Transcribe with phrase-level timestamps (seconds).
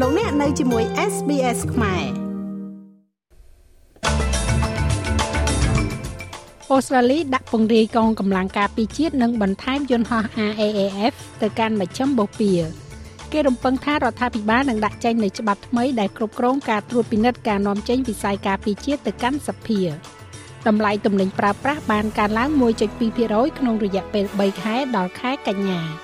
[0.00, 2.04] លោកអ្នកនៅជាមួយ SBS ខ្មែរ
[6.70, 11.12] អូស្ត្រាលីដាក់ពង្រាយកងកម្លាំងការពារជាតិនិងបន្ថែមយន្តហោះ RAAF
[11.42, 12.58] ទៅកាន់មជ្ឈមបូព៌ា
[13.32, 19.80] គេរំពឹងថារដ្ឋាភិបាលនឹងដាក់ចេញនូវច្បាប់ថ្មីដែលគ្រប់គ្រងការត្រួតពិនិត្យការនាំចេញវិស័យការពារជាតិទៅកាន់សភា
[20.66, 22.48] តម្លៃទំនិញប្រើប្រាស់បានកើនឡើង
[23.04, 26.03] 1.2%ក្នុងរយៈពេល3ខែដល់ខែកញ្ញា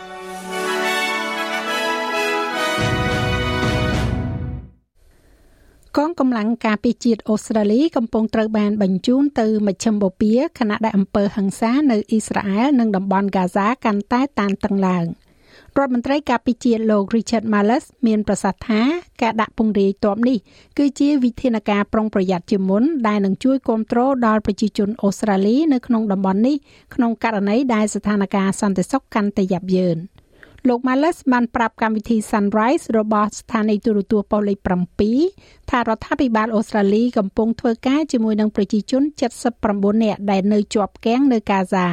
[5.98, 15.06] កងកម្លាំងការពារជាតិអូស្ត្រាលីកំពុងត្រូវបានបញ្ជូនទៅមជ្ឈមបូព៌ាខណៈដែលអំពើហិង្សានៅអ៊ីស្រាអែលនិងតំបន់ហ្គាហ្សាកាន់តែតានតឹងឡើង។
[15.78, 18.82] រដ្ឋមន្ត្រីការពារជាតិលោក Richard Marles មានប្រសាសន៍ថា
[19.22, 20.38] ការដាក់ពង្រាយទ័ពនេះ
[20.78, 26.56] គឺជាវិធានការប្រុងប្រយ័ត្នជាមុនដែលនឹងជួយគ្រប់គ្រងដល់ប្រជាជនអូស្ត្រាលីនៅក្នុងតំបន់នេះ
[26.94, 29.98] ក្នុងករណីដែលស្ថានភាពសន្តិសុខកាន់តែយ៉ាប់យ៉ឺន។
[30.68, 34.58] លោក Males បានប្រាប់កម្មវិធី Sunrise របស់ស្ថានីយទូរទស្សន៍ប៉ូលេខ
[35.14, 39.02] 7ថារដ្ឋាភិបាលអូស្ត្រាលីកំពុងធ្វើការជាមួយនឹងប្រជាជន
[39.52, 41.86] 79នាក់ដែលនៅជាប់គាំងនៅកាហ្សា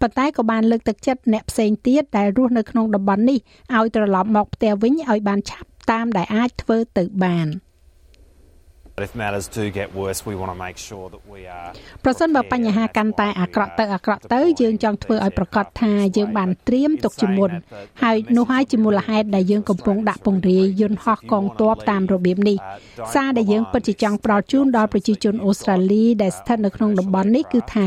[0.00, 3.38] ប៉ុន្តែក៏បានលើកទឹកចិត្តអ្នកផ្សេងទៀតដែលរស់នៅក្នុងតំបន់នេះ
[3.74, 7.48] ឲ្យត្រឡប់មកផ្ទះវិញឲ្យបានឆាប់តាមដែលអាចធ្វើទៅបាន។
[12.04, 17.50] ប្រសិនបើបញ្ហាកាន់តែអាក្រក់ទៅអាក្រក់ទៅយើងចង់ធ្វើឲ្យប្រកាសថាយើងបានត្រៀមទុកជាមុន
[18.02, 22.56] ហើយនោះហើយជាមូលហេតុដែលយើងកំពុងដាក់ពង្រាយយន្តហោះកងទ័ពតាមរបៀបនេះ
[23.14, 27.86] សារដែលយើងពិតជាចង់ផ្ដល់ជូនដល់ប្រជាជនអូស្ត្រាលីដែលស្ថិតនៅក្នុងតំបន់នេះគឺថា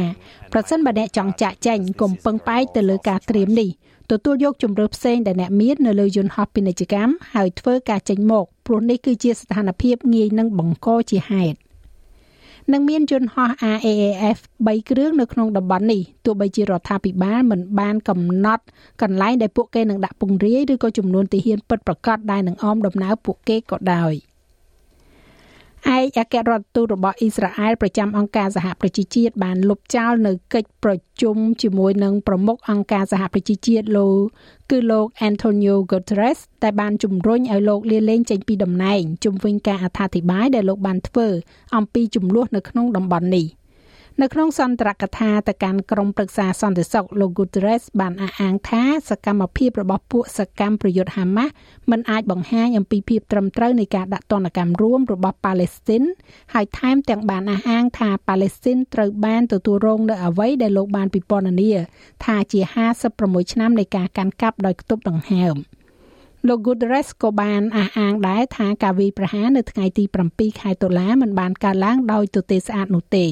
[0.54, 3.70] ប្រសិនបើអ្នកចង់ចាក់ចែងកុំពឹងផ្អែកទៅលើការត្រៀមនេះ
[4.12, 11.58] ទទួលយកជំរឿផ្សេងដែលអ្នកមាននៅលើយន្តហោះពាណិជ្ជកម្មហើយធ្វើការចេញមកព្រោះនេះគឺជាស្ថានភាពងាយនឹងបង្កជាហេតុ
[12.74, 18.64] នឹងមានយន្តហោះ AAF 3គ្រឿងនៅក្នុងតំបន់នេះទោះបីជារដ្ឋាភិបាលមិនបានកំណត់
[19.02, 24.14] កន្លែងដែលពួកគេនឹងដាក់ពង្រាយឬក៏ចំនួនទាហានពិតប្រាកដដែលនឹងអមដំណើរពួកគេក៏ដោយ។
[25.88, 34.22] ឯកអគ្គរដ្ឋទូតរបស់អ៊ីស្រាអែលប្រចាំអង្គការសហប្រជាជាតិបានលុបចោលនៅកិច្ចប្រជុំជាមួយនឹងប្រមុខអង្គការសហប្រជាជាតិលោក
[34.72, 41.28] គឺលោក Antonio Guterres តែបានជំរុញឲ្យលោកលាលែងចេញពីតំណែងជំវិញការអត្ថាធិប្បាយដែលលោកបានធ្វើ
[41.76, 43.46] អំពីចំនួននៅក្នុងតំបន់នេះ។
[44.22, 51.54] នៅក្នុងសន្ទរកថាទៅកាន់ក្រមប្រឹក្សាសន្តិសុខលោក Guterres បានអះអាងថាសកម្មភាពរបស់ពួកសកម្មប្រយុទ្ធហាម៉ាស់
[51.92, 56.04] មិនអាចបង្ហាញអំពីភាពត្រឹមត្រូវនៃការដាក់ទណ្ឌកម្មរួមរបស់ប៉ាឡេស្ទីន
[56.54, 61.72] ហើយថែមទាំងបានអះអាងថាប៉ាឡេស្ទីនត្រូវបានទទួលរងនៅអ្វីដែលលោកបានពិពណ៌នា
[62.26, 62.62] ថាជា
[63.06, 65.56] 56ឆ្នាំនៃការកាន់កាប់ដោយខ្ទប់ដង្ហើម
[66.48, 70.04] លោក Guterres ក៏បានអះអាងដែរថាការវាយប្រហារនៅថ្ងៃទី
[70.34, 73.28] 7ខែតុលាមិនបានកើតឡើងដោយទទេស្អាតនោះទេ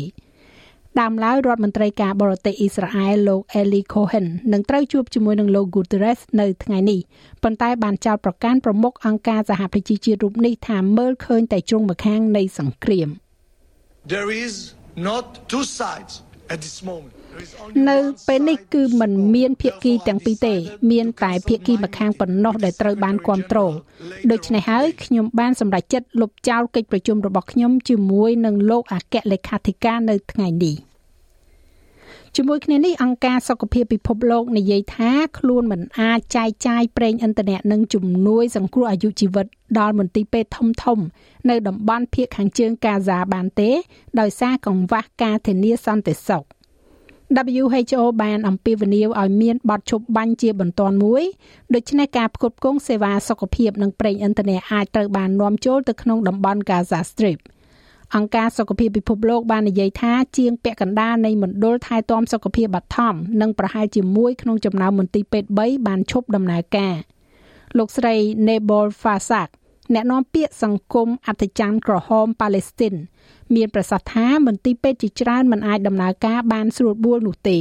[1.00, 7.00] ដើមឡើយរដ្ឋមន្ត្រីការបរទេសអ៊ីស្រាអែលលោក Eli Cohen នឹងត្រូវជួបជាមួយនឹងលោក Guterres នៅថ្ងៃនេះ
[7.44, 13.09] ប៉ុន្តែបានចោទប្រកាន់ប្រមុខអង្គការសហប្រជាជាតិរូបនេះថាមើលឃើញតែជ្រុងម្ខាងនៃសង្គ្រាម
[14.13, 14.53] There is
[15.09, 16.13] not two sides
[16.53, 17.14] at this moment
[17.90, 17.97] នៅ
[18.28, 20.56] ពេលនេះគឺมันមានភាគីទាំងពីរទេ
[20.91, 23.74] មានតែភាគីម្ខាងប៉ុណ្ណោះដែលត្រូវបានគ្រប់គ្រង
[24.31, 30.87] ដូច្នេះហើយខ្ញុំបានសម្រេចចិត្តលុបចោលកិច្ចប្រជុំរបស់ខ្ញុំជាមួយនឹងលោកអគ្គលេខាធិការនៅថ្ងៃនេះ
[32.40, 39.46] ជាមួយគ្នានេះអង្គការសុខភាពពិភពលោកនិយាយថាខ្លួនមិនអាចចាយចាយប្រេងឥន្ធនៈនិងជំនួយសង្គ្រោះអាយុជីវិត
[39.80, 41.00] ដល់មន្ទីរពេទ្យធំធំ
[41.50, 43.70] នៅតំបន់ភៀកខាងជើងកាហ្សាបានទេ
[44.20, 46.44] ដោយសារកង្វះការធានាសន្តិសុខ
[47.56, 51.24] WHO បានអំពាវនាវឲ្យមានបទឈប់បាញ់ជាបន្ទាន់មួយ
[51.74, 57.40] ដូច្នេះការផ្គត់ផ្គង់សេវាសុខភាពនិងប្រេងឥន្ធនៈអាចត្រូវបាននាំចូលទៅក្នុងតំបន់ Gaza Strip។
[58.16, 66.96] អង្គការសុខភាពពិភពលោកបាននិយាយថាជាងពាក់កណ្ដាលនៃមណ្ឌលថែទាំសុខភាពបឋមនិងប្រហែលជាមួយក្នុងចំណោមមន្ទីរពេទ្យ3បានឈប់ដំណើរការ
[67.78, 68.16] លោកស្រី
[68.47, 69.50] Nebol Fasak
[69.94, 72.94] អ្នកនាំពាក្យសង្គមអត្តច័ន្ទក្រហមប៉ាឡេស្ទីន
[73.56, 77.59] មានប្រសាសន៍ថាមន្ទីរពេទ្យជាច្រើនមិនអាចដំណើរការបានស្រួលបួលនោះទេ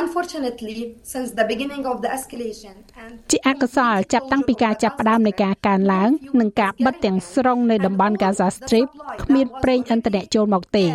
[0.00, 8.88] Unfortunately since the beginning of the escalation and ជាអកុសលចាប់តាំងពីការចាប់ផ្ដើមនៃការកើនឡើងនិងការបិទទាំងស្រុងនៅតំបន់ Gaza Strip
[9.22, 10.86] គ្មានប្រេងឥន្ធនៈចូលមកទេ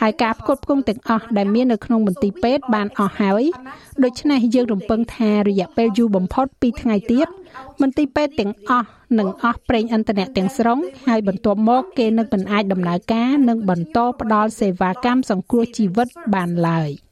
[0.00, 3.44] ហើយការផ្គត់ផ្គង់ទាំងអស់ដែលមាននៅក្នុងមន្ទីរពេទ្យបានអស់ហើយ
[4.04, 7.28] ដូច្នេះយើងរំពឹងថារយៈពេលយូរបំផុត2ថ្ងៃទៀត
[7.82, 8.88] មន្ទីរពេទ្យទាំងអស់
[9.18, 16.90] នឹងអស់ប្រេងឥន្ធនៈទាំងស្រុងហើយបន្ទាប់មកគេនឹងមិនអាចដំណើរការនិងបន្តផ្ដល់សេវាកម្មសង្គ្រោះជីវិតបានឡើយ។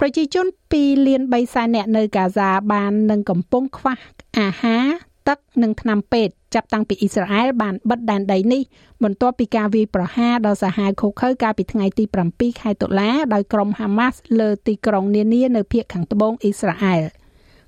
[0.00, 0.46] ប្រជាជន
[0.76, 3.98] 2លាន3សែននាក់នៅកាហ្សាបាននឹងកំពុងខ្វះ
[4.38, 4.86] អាហារ
[5.28, 8.62] ទឹកនិងថ្នាំពេទ្យចាប់តាំងពីអ៊ីស្រាអែលបានបិទដែនដីនេះ
[9.04, 17.02] បន្ទាប់ពីការវាយប្រហារដល់សាហាវឃោឃៅកាលពីថ្ងៃទី7ខែតុលាដោយក្រុមហាម៉ាស់លើទីក្រុងនានានៅភាគខាងត្បូងអ៊ីស្រាអែល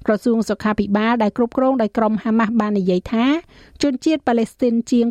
[0.07, 3.27] ក្រសួងសុខាភិបាលដែលគ្រប់គ្រងដោយក្រុមហាម៉ាស់បាននិយាយថា
[3.83, 5.07] ជនជាតិប៉ាឡេស្ទីនជាង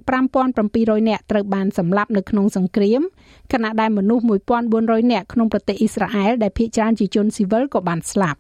[0.54, 3.02] 5700នាក់ត្រូវបានសម្លាប់នៅក្នុងសង្គ្រាម
[3.54, 4.24] ខណៈដែលមនុស្ស
[4.68, 8.40] 1400នាក់ក្នុងប្រទេសអ៊ីស្រាអែលដែលភ័យច្រើនជាជនស៊ីវិលក៏បានស្លាប់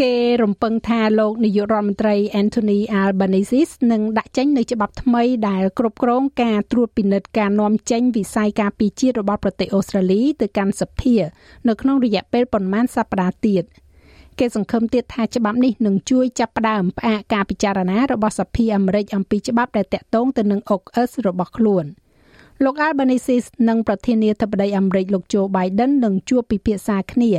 [0.00, 11.14] គេរំពឹងថាលោកនាយករដ្ឋមន្ត្រី Anthony Albanese នឹងដាក់ចេញនូវច្បាប់ថ្មីដែលគ្រប់គ្រងការត្រួតពិនិត្យការនាំចេញវិស័យការពារជាតិរបស់ប្រទេសអូស្ត្រាលីទៅកាន់សភា
[11.68, 13.64] នៅក្នុងរយៈពេលប្រមាណសប្តាហ៍ទៀត
[14.40, 21.86] គេសង្ឃឹមទៀតថាច្បាប់នេះនឹងជួយចាប់ផ្ដើមផ្អាកការពិចារណារបស់សភាអាមេរិកអំពីច្បាប់ដែលតាក់ទងទៅនឹង AUKUS របស់ខ្លួន។
[22.64, 23.36] លោក Albanese
[23.68, 27.30] និងប្រធានាធិបតីអាមេរិកលោក Joe Biden នឹងជួបពិភាក្សាគ្នា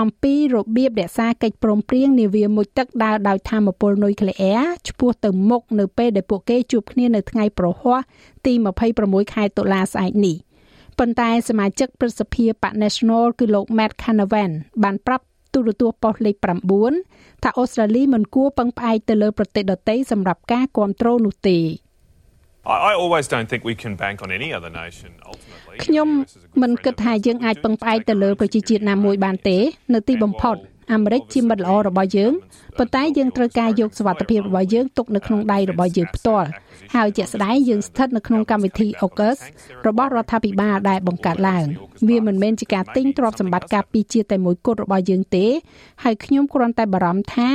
[0.00, 8.00] អំពីរបៀបរក្សាកិច្ចព្រមព្រៀងនាវាមុជទឹកដើរដោយធម្មពលនុយក្លេអ៊ែរឆ្ពោះទៅមុខនៅពេលដែលពួកគេជួបគ្នានៅថ្ងៃប្រហ័ស
[8.46, 8.52] ទី
[8.92, 10.36] 26ខែតុលាស្អែកនេះ
[10.98, 14.50] ប៉ុន្តែសមាជិកព្រឹទ្ធសភាបក National គឺលោក Matt Canavan
[14.82, 16.34] បានប្រាប់ ទូរទស្សន៍ប៉ុស្តិ៍លេខ
[16.88, 21.58] 9ថាអូស្ត្រាលីមិនគួរពឹងផ្អែកទៅលើប្រទេសដទៃសម្រាប់ការគ្រប់គ្រងនោះទេ។
[22.64, 25.76] I always don't think we can bank on any other nation ultimately.
[25.84, 26.08] ខ្ញុំ
[26.62, 29.56] មិនគិតថាយើងអាចពឹងផ្អែកទៅលើប្រជាជាតិណាមួយបានទេ
[29.94, 30.56] នៅទីបំផុត
[30.92, 32.32] អាមេរិកជាមិត្តល្អរបស់យើង
[32.78, 36.48] ប៉ុន្តែយើងត្រូវការយកសវត្ថភាពរបស់យើងទុកនៅក្នុងដៃរបស់យើងផ្ទាល់
[36.94, 39.38] ហើយជាក់ស្ដែងយើងស្ថិតនៅក្នុងកម្មវិធី AUKUS
[39.86, 41.64] របស់រដ្ឋាភិបាលដែលបង្កើតឡើង
[42.08, 45.46] វាមិនមែនជាការទិញទ្រព្យសម្បត្តិការពារជាតិតែមួយគត់របស់យើងទេ
[46.02, 47.48] ហើយខ្ញុំគ្រាន់តែបារម្ភថា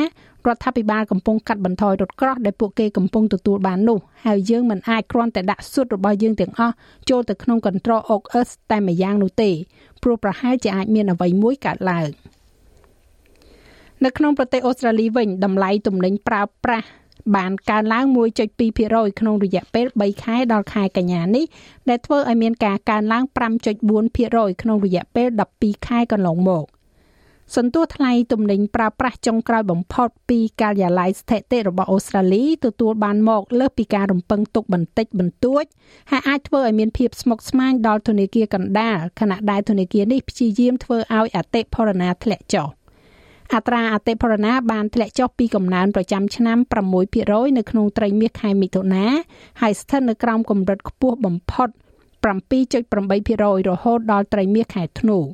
[0.47, 6.73] រដ្ឋាភិបាលកំពុងកាត់បន្ថយរថក្រោះដែលពួកគេកំពុងទទួលបាននោះហើយយើងមិនអាចគ្រាន់តែដាក់ស៊ុតរបស់យើងទាំងអស់
[7.09, 9.51] ចូលទៅក្នុង control OS តែម្យ៉ាងនោះទេ
[10.03, 12.09] ព្រោះប្រហែលជាអាចមានអ្វីមួយកើតឡើង
[14.05, 16.87] នៅក្នុងប្រទេសអូស្ត្រាលីវិញតម្លៃទំនិញប្រើប្រាស់
[17.35, 18.05] បានកើនឡើង
[18.63, 21.45] 1.2%ក្នុងរយៈពេល3ខែដល់ខែកញ្ញានេះ
[21.89, 23.23] ដែលធ្វើឲ្យមានការកើនឡើង
[23.93, 25.27] 5.4%ក្នុងរយៈពេល
[25.57, 26.65] 12ខែកន្លងមក
[27.55, 35.63] សន្ទុះថ្លៃទំនិញប្រើប្រាស់ចុងក្រោយបំផុតពីការិយាល័យស្ថិតិរបស់អូស្ត្រាលីទទួលបានមកលើសពីការរំពឹងទុកបន្តិចបន្តួច
[36.11, 42.76] ហើយអាចធ្វើឲ្យមានភាពស្មុគស្មាញដល់ធនាគារកណ្ដាលខណៈដែលធនាគារនេះព្យាយាមធ្វើឲ្យអតិផរណាធ្លាក់ចុះ
[43.53, 46.57] អត្រាអតិផរណាបានធ្លាក់ចុះពីកំណើនប្រចាំឆ្នាំ
[47.07, 49.05] 6%នៅក្នុងត្រីមាសខែមិថុនា
[49.61, 51.69] ហើយស្ថិតនៅក្រោមកម្រិតខ្ពស់បំផុត
[52.27, 55.19] 7.8%រហូតដល់ត្រីមាសខែធ្នូ។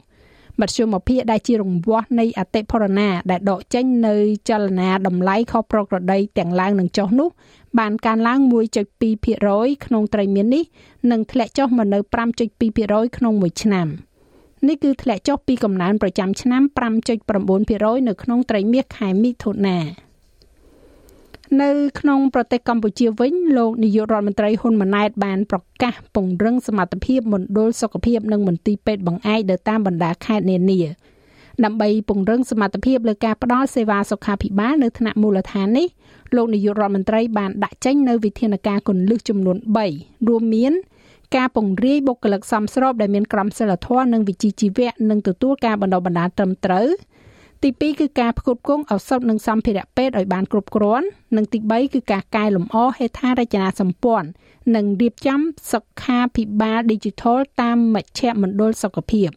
[0.62, 4.15] មធ្យមភាគដែលជារង្វាស់នៃអតិផរណាដែលដកចេញនៅ
[4.50, 7.30] ចលនាតម្លៃខុសប្រក្រតីទាំងឡើងនិងចុះនោះ
[7.80, 8.39] បានកើនឡើង
[9.13, 10.63] 1.2%ក្នុងត្រីមាននេះ
[11.12, 12.00] និងធ្លាក់ចុះមកនៅ
[12.57, 13.88] 5.2%ក្នុងមួយឆ្នាំ
[14.68, 16.63] នេះគឺធ្លាក់ចុះពីកំណើនប្រចាំឆ្នាំ
[17.33, 19.80] 5.9%នៅក្នុងត្រីមាសខែមិថុនា
[21.62, 30.81] នៅក្នុងប្រទេសកម្ពុជាវិញលោកនាយករដ្ឋមន្ត្រីហ៊ុនម៉ាណែតបានប្រកាសពង្រឹងសមត្ថភាពមណ្ឌលសុខភាពនិងមន្ទីរពេទ្យបង្អែកនៅតាមបណ្ដាខេត្តនានា
[31.65, 35.88] ដើម្បីពង្រឹងសមត្ថភាពលើការផ្តល់សេវាសុខាភិបាលនៅថ្នាក់មូលដ្ឋាននេះ
[36.36, 39.57] លោកនាយករដ្ឋមន្ត្រីបានដាក់ចេញនៅវិធានការគន្លឹះចំនួន
[39.92, 40.74] 3រួមមាន
[41.35, 46.88] ការពង្រាយបុគ្គលិកសមស្របដែលមានក្រមសីលធម៌និងវិជ្ជាជីវៈនិងទទួលការបណ្ដុះបណ្ដាលត្រឹមត្រូវ
[47.63, 54.27] ទី2គឺការផ្គត់ផ្គង់ឱសថនិងសម្ភារៈពេទ្យឲ្យបានគ្រប់គ្រាន់និងទី3គឺការកែលម្អហេដ្ឋារចនាសម្ព័ន្ធ
[54.75, 55.39] និងរៀបចំ
[55.71, 59.29] សុខាភិបាល Digital តាមមជ្ឈមណ្ឌលសុខភាព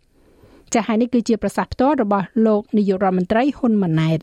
[0.72, 4.20] ចា៎ហើយនេះគឺជាប្រសាសន៍ផ្ទាល់របស់លោកនាយករដ្ឋមន្ត្រីហ៊ុនម៉ាណែត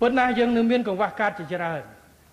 [0.00, 1.80] ប៉ុន្តែយើងនៅមានកង្វះខាតជាច្រើន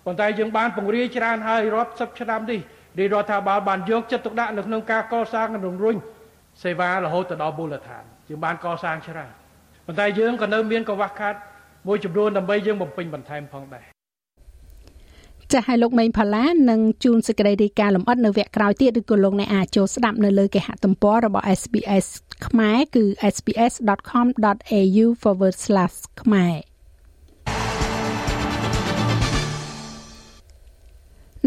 [0.04, 2.60] ប៉ុន្តែយើងបានពង្រាយច្រើនហើយរាប់សិបឆ្នាំនេះ
[2.98, 5.96] រាជរដ្ឋាភិបាលបានយកចិត្តទុកដាក់នៅក្នុងការកសាងនិងរង្រុញ
[6.62, 9.30] សេវារហូតទៅដល់មូលដ្ឋានយើងបានកសាងច្រើន
[9.86, 11.34] ប៉ុន្តែយើងក៏នៅមានកង្វះខាត
[11.86, 13.86] មួយចំនួនដើម្បីយើងបំពេញបន្ថែមផងដែរ
[15.52, 22.06] ចាស់ឲ្យលោកមេងផល្លានឹងជួនសេចក្តីរាយការណ៍លម្អិតនៅវគ្គក្រោយទៀតឬក៏លោកអ្នកអាចចូលស្ដាប់នៅលើគេហទំព័ររបស់ SBS
[22.46, 25.06] ខ្មែរគឺ sbs.com.au/
[26.22, 26.75] ខ្មែរ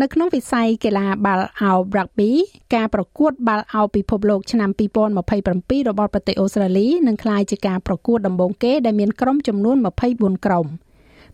[0.02, 2.32] នៅក្នុងវិស័យកីឡាបាល់ឱបរ៉ាក់ប៊ី
[2.76, 4.70] ការប្រកួតបាល់ឱបពិភពលោកឆ្នាំ
[5.10, 9.78] 2027របស់ប្រទេសអូស្ត្រាលីនឹងក្លាយជាការប្រកួតដំបូងគេដែលមានក្រុមចំនួន
[10.12, 10.66] 24ក្រុម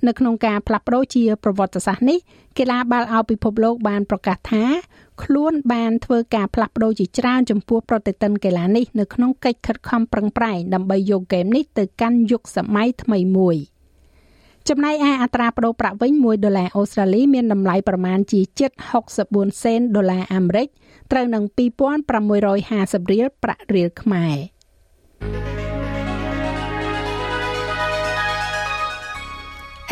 [0.07, 2.17] នៅក្នុងការផ្លាស់ប្ដូរជាប្រវត្តិសាស្ត្រនេះ
[2.57, 4.65] កីឡាបាល់ឱបពិភពលោកបានប្រកាសថា
[5.23, 13.57] ខ្លួនបានធ្វើការផ្លាស់ប្ដូរជាច្រើនចំពោះប្រតិទិនកីឡានេះនៅក្នុងកិច្ចខិតខំប្រឹងប្រែងដើម្បីយកហ្គេមនេះទៅកាន់យុគសម័យថ្មីមួយ។
[14.69, 18.39] ចំណែកឯអត្រាប្តូរប្រាក់វិញ1ដុល្លារអូស្ត្រាលីមានតម្លៃប្រមាណជា
[19.01, 20.67] 764សេនដុល្លារអាមេរិក
[21.11, 21.43] ត្រូវនឹង
[22.37, 24.35] 2650រៀលប្រាក់រៀលខ្មែរ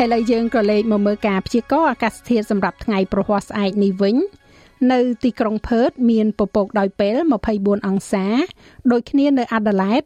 [0.02, 4.16] ឥឡូវយើងក៏លេខមកមើលការព្យាករណ៍អាកាសធាតុសម្រាប់ថ្ងៃប្រហ័សស្អែកនេះវិញ
[4.92, 7.16] នៅទីក្រុងផឺតមានពពកដោយពេល
[7.52, 8.26] 24អង្សា
[8.92, 10.00] ដូចគ្នានៅអាដាលេដ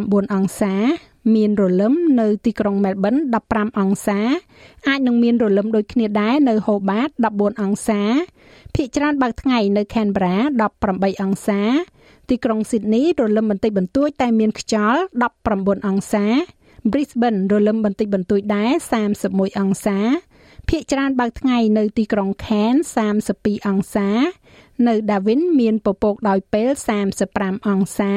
[0.00, 0.74] 19អង្សា
[1.34, 4.20] មានរលឹមនៅទីក្រុង Melbourne 15អង្សា
[4.88, 8.00] អាចនឹងមានរលឹមដូចគ្នាដែរនៅ Hobart 14អង្សា
[8.74, 10.36] ភាគច្រើនបើកថ្ងៃនៅ Canberra
[10.78, 11.60] 18អង្សា
[12.28, 15.00] ទីក្រុង Sydney រលឹមបន្តិចបន្តួចតែមានខ្យល់
[15.42, 16.26] 19អង្សា
[16.90, 18.70] Brisbane រលឹមបន្តិចបន្តួចដែរ
[19.14, 19.98] 31អង្សា
[20.68, 22.86] ភាគច្រើនបើកថ្ងៃនៅទីក្រុង Cairns
[23.26, 24.08] 32អង្សា
[24.88, 26.70] នៅ Darwin មានពពកដោយពេល
[27.18, 28.14] 35អង្សា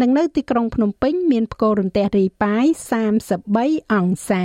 [0.00, 2.66] និងនៅទីក្រុងភ្នំពេញមានផ្គររន្ទះរាយប៉ាយ
[3.30, 4.44] 33អង្សា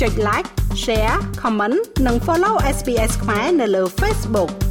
[0.00, 0.48] ចុច like
[0.84, 4.63] share comment និង follow SPS ខ្មែរនៅលើ Facebook